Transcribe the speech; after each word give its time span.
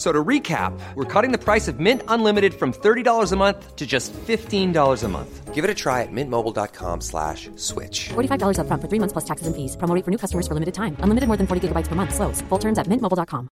So 0.00 0.12
to 0.12 0.24
recap, 0.24 0.72
we're 0.94 1.04
cutting 1.04 1.30
the 1.30 1.36
price 1.36 1.68
of 1.68 1.78
Mint 1.78 2.02
Unlimited 2.08 2.54
from 2.54 2.72
$30 2.72 3.32
a 3.32 3.36
month 3.36 3.76
to 3.76 3.86
just 3.86 4.14
$15 4.14 4.72
a 5.04 5.08
month. 5.08 5.54
Give 5.54 5.62
it 5.62 5.68
a 5.68 5.74
try 5.74 6.00
at 6.00 6.08
mintmobile.com 6.10 7.02
slash 7.02 7.50
switch. 7.56 8.08
$45 8.08 8.56
upfront 8.64 8.80
for 8.80 8.88
three 8.88 8.98
months 8.98 9.12
plus 9.12 9.26
taxes 9.28 9.46
and 9.46 9.54
fees. 9.54 9.76
Promo 9.76 9.94
rate 9.94 10.02
for 10.02 10.10
new 10.10 10.16
customers 10.16 10.48
for 10.48 10.54
limited 10.54 10.72
time. 10.72 10.96
Unlimited 11.04 11.28
more 11.28 11.36
than 11.36 11.46
40 11.46 11.68
gigabytes 11.68 11.86
per 11.86 11.96
month. 11.96 12.14
Slows. 12.14 12.40
Full 12.48 12.58
terms 12.58 12.78
at 12.78 12.88
mintmobile.com. 12.88 13.48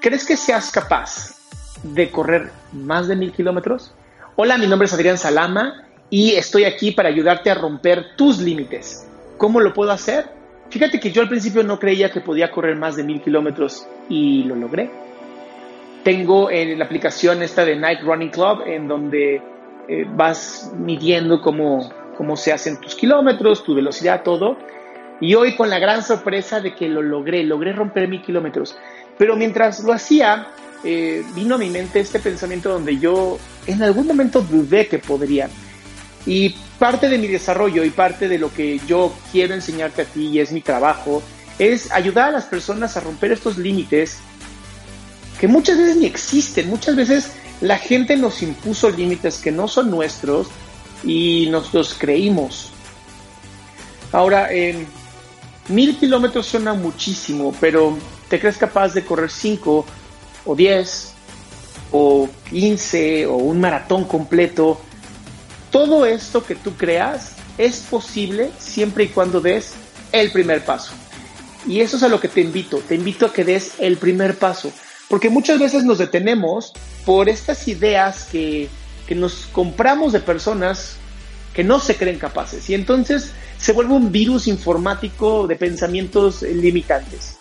¿Crees 0.00 0.24
que 0.24 0.38
seas 0.38 0.70
capaz 0.70 1.36
de 1.82 2.10
correr 2.10 2.50
más 2.72 3.06
de 3.06 3.16
mil 3.16 3.32
kilómetros? 3.32 3.92
Hola, 4.36 4.56
mi 4.56 4.66
nombre 4.66 4.86
es 4.86 4.94
Adrián 4.94 5.18
Salama 5.18 5.84
y 6.08 6.36
estoy 6.36 6.64
aquí 6.64 6.92
para 6.92 7.10
ayudarte 7.10 7.50
a 7.50 7.54
romper 7.54 8.16
tus 8.16 8.38
límites. 8.38 9.06
¿Cómo 9.36 9.60
lo 9.60 9.74
puedo 9.74 9.92
hacer? 9.92 10.39
Fíjate 10.70 11.00
que 11.00 11.10
yo 11.10 11.22
al 11.22 11.28
principio 11.28 11.62
no 11.64 11.78
creía 11.78 12.10
que 12.10 12.20
podía 12.20 12.50
correr 12.50 12.76
más 12.76 12.96
de 12.96 13.02
mil 13.02 13.20
kilómetros 13.20 13.86
y 14.08 14.44
lo 14.44 14.54
logré. 14.54 14.88
Tengo 16.04 16.50
en 16.50 16.78
la 16.78 16.84
aplicación 16.84 17.42
esta 17.42 17.64
de 17.64 17.76
Nike 17.76 18.02
Running 18.02 18.30
Club 18.30 18.62
en 18.66 18.88
donde 18.88 19.42
eh, 19.88 20.06
vas 20.14 20.72
midiendo 20.78 21.40
cómo, 21.42 21.90
cómo 22.16 22.36
se 22.36 22.52
hacen 22.52 22.80
tus 22.80 22.94
kilómetros, 22.94 23.64
tu 23.64 23.74
velocidad, 23.74 24.22
todo. 24.22 24.56
Y 25.20 25.34
hoy 25.34 25.56
con 25.56 25.68
la 25.68 25.78
gran 25.78 26.02
sorpresa 26.02 26.60
de 26.60 26.74
que 26.74 26.88
lo 26.88 27.02
logré, 27.02 27.42
logré 27.42 27.72
romper 27.72 28.08
mil 28.08 28.22
kilómetros. 28.22 28.78
Pero 29.18 29.36
mientras 29.36 29.82
lo 29.82 29.92
hacía, 29.92 30.46
eh, 30.84 31.24
vino 31.34 31.56
a 31.56 31.58
mi 31.58 31.68
mente 31.68 32.00
este 32.00 32.20
pensamiento 32.20 32.70
donde 32.70 32.98
yo 32.98 33.38
en 33.66 33.82
algún 33.82 34.06
momento 34.06 34.40
dudé 34.40 34.86
que 34.86 34.98
podría. 34.98 35.50
Y 36.24 36.54
parte 36.80 37.10
de 37.10 37.18
mi 37.18 37.28
desarrollo 37.28 37.84
y 37.84 37.90
parte 37.90 38.26
de 38.26 38.38
lo 38.38 38.52
que 38.52 38.80
yo 38.88 39.14
quiero 39.30 39.52
enseñarte 39.52 40.02
a 40.02 40.04
ti 40.06 40.28
y 40.28 40.40
es 40.40 40.50
mi 40.50 40.62
trabajo, 40.62 41.22
es 41.58 41.92
ayudar 41.92 42.28
a 42.28 42.32
las 42.32 42.44
personas 42.44 42.96
a 42.96 43.00
romper 43.00 43.32
estos 43.32 43.58
límites 43.58 44.16
que 45.38 45.46
muchas 45.46 45.76
veces 45.76 45.96
ni 45.96 46.06
existen. 46.06 46.70
Muchas 46.70 46.96
veces 46.96 47.32
la 47.60 47.76
gente 47.76 48.16
nos 48.16 48.42
impuso 48.42 48.88
límites 48.88 49.36
que 49.36 49.52
no 49.52 49.68
son 49.68 49.90
nuestros 49.90 50.48
y 51.04 51.48
nos 51.50 51.74
los 51.74 51.92
creímos. 51.92 52.72
Ahora, 54.10 54.50
en 54.50 54.86
mil 55.68 55.98
kilómetros 55.98 56.46
suena 56.46 56.72
muchísimo, 56.72 57.54
pero 57.60 57.98
¿te 58.30 58.40
crees 58.40 58.56
capaz 58.56 58.94
de 58.94 59.04
correr 59.04 59.30
5 59.30 59.84
o 60.46 60.56
10 60.56 61.12
o 61.92 62.26
15 62.48 63.26
o 63.26 63.36
un 63.36 63.60
maratón 63.60 64.04
completo? 64.04 64.80
Todo 65.70 66.04
esto 66.04 66.44
que 66.44 66.54
tú 66.54 66.74
creas 66.76 67.32
es 67.58 67.78
posible 67.90 68.50
siempre 68.58 69.04
y 69.04 69.08
cuando 69.08 69.40
des 69.40 69.74
el 70.12 70.30
primer 70.32 70.64
paso. 70.64 70.92
Y 71.66 71.80
eso 71.80 71.96
es 71.96 72.02
a 72.02 72.08
lo 72.08 72.20
que 72.20 72.28
te 72.28 72.40
invito. 72.40 72.78
Te 72.78 72.94
invito 72.94 73.26
a 73.26 73.32
que 73.32 73.44
des 73.44 73.74
el 73.78 73.96
primer 73.96 74.36
paso. 74.36 74.72
Porque 75.08 75.28
muchas 75.28 75.58
veces 75.58 75.84
nos 75.84 75.98
detenemos 75.98 76.72
por 77.04 77.28
estas 77.28 77.68
ideas 77.68 78.24
que, 78.30 78.68
que 79.06 79.14
nos 79.14 79.46
compramos 79.52 80.12
de 80.12 80.20
personas 80.20 80.96
que 81.54 81.64
no 81.64 81.80
se 81.80 81.96
creen 81.96 82.18
capaces. 82.18 82.68
Y 82.70 82.74
entonces 82.74 83.32
se 83.58 83.72
vuelve 83.72 83.94
un 83.94 84.10
virus 84.10 84.46
informático 84.46 85.46
de 85.46 85.56
pensamientos 85.56 86.42
limitantes. 86.42 87.36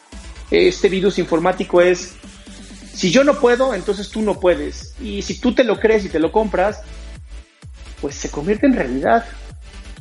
Este 0.52 0.90
virus 0.90 1.20
informático 1.20 1.80
es, 1.80 2.14
si 2.94 3.12
yo 3.12 3.24
no 3.24 3.40
puedo, 3.40 3.74
entonces 3.74 4.10
tú 4.10 4.22
no 4.22 4.40
puedes. 4.40 4.94
Y 5.02 5.22
si 5.22 5.40
tú 5.40 5.54
te 5.54 5.64
lo 5.64 5.80
crees 5.80 6.06
y 6.06 6.10
te 6.10 6.20
lo 6.20 6.32
compras, 6.32 6.82
pues 8.02 8.16
se 8.16 8.30
convierte 8.30 8.68
en 8.68 8.74
realidad. 8.74 9.26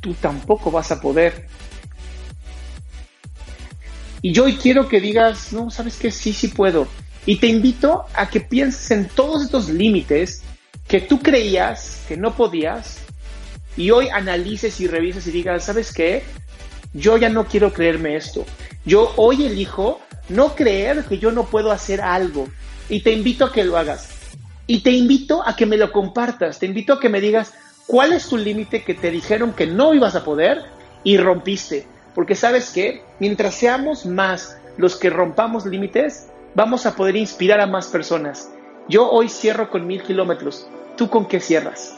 Tú 0.00 0.14
tampoco 0.14 0.70
vas 0.70 0.90
a 0.92 1.00
poder. 1.00 1.46
Y 4.22 4.32
yo 4.32 4.44
hoy 4.44 4.56
quiero 4.56 4.88
que 4.88 5.00
digas, 5.00 5.52
no, 5.52 5.70
sabes 5.70 5.96
que 5.96 6.10
sí, 6.10 6.32
sí 6.32 6.48
puedo. 6.48 6.88
Y 7.26 7.36
te 7.36 7.46
invito 7.46 8.06
a 8.14 8.28
que 8.28 8.40
pienses 8.40 8.90
en 8.90 9.08
todos 9.08 9.44
estos 9.44 9.68
límites 9.68 10.42
que 10.88 11.00
tú 11.00 11.20
creías 11.20 12.02
que 12.08 12.16
no 12.16 12.34
podías 12.34 12.98
y 13.76 13.90
hoy 13.90 14.08
analices 14.08 14.80
y 14.80 14.88
revises 14.88 15.26
y 15.26 15.30
digas, 15.30 15.64
¿sabes 15.64 15.92
qué? 15.92 16.24
Yo 16.94 17.18
ya 17.18 17.28
no 17.28 17.46
quiero 17.46 17.72
creerme 17.72 18.16
esto. 18.16 18.44
Yo 18.84 19.12
hoy 19.16 19.44
elijo 19.44 20.00
no 20.28 20.54
creer 20.54 21.04
que 21.04 21.18
yo 21.18 21.30
no 21.30 21.44
puedo 21.44 21.70
hacer 21.70 22.00
algo 22.00 22.48
y 22.88 23.02
te 23.02 23.12
invito 23.12 23.44
a 23.44 23.52
que 23.52 23.64
lo 23.64 23.76
hagas. 23.76 24.08
Y 24.66 24.80
te 24.80 24.90
invito 24.90 25.46
a 25.46 25.54
que 25.54 25.66
me 25.66 25.76
lo 25.76 25.92
compartas, 25.92 26.58
te 26.58 26.66
invito 26.66 26.94
a 26.94 27.00
que 27.00 27.08
me 27.08 27.20
digas 27.20 27.52
cuál 27.88 28.12
es 28.12 28.28
tu 28.28 28.36
límite 28.36 28.84
que 28.84 28.94
te 28.94 29.10
dijeron 29.10 29.52
que 29.52 29.66
no 29.66 29.94
ibas 29.94 30.14
a 30.14 30.22
poder 30.22 30.66
y 31.02 31.16
rompiste. 31.16 31.86
Porque 32.14 32.36
sabes 32.36 32.70
que 32.70 33.02
mientras 33.18 33.54
seamos 33.54 34.06
más 34.06 34.58
los 34.76 34.94
que 34.94 35.10
rompamos 35.10 35.66
límites, 35.66 36.28
vamos 36.54 36.86
a 36.86 36.94
poder 36.94 37.16
inspirar 37.16 37.60
a 37.60 37.66
más 37.66 37.88
personas. 37.88 38.50
Yo 38.88 39.10
hoy 39.10 39.28
cierro 39.28 39.70
con 39.70 39.86
mil 39.86 40.02
kilómetros. 40.02 40.68
¿Tú 40.96 41.08
con 41.08 41.26
qué 41.26 41.40
cierras? 41.40 41.97